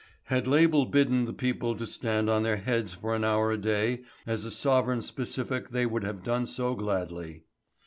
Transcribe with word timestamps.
Had 0.23 0.47
Label 0.47 0.87
bidden 0.87 1.25
the 1.25 1.31
people 1.31 1.75
to 1.75 1.85
stand 1.85 2.27
on 2.27 2.41
their 2.41 2.57
heads 2.57 2.91
for 2.95 3.13
an 3.13 3.23
hour 3.23 3.51
a 3.51 3.57
day 3.59 4.01
as 4.25 4.45
a 4.45 4.49
sovereign 4.49 5.03
specific 5.03 5.69
they 5.69 5.85
would 5.85 6.03
have 6.03 6.23
done 6.23 6.47
so 6.47 6.73
gladly. 6.73 7.43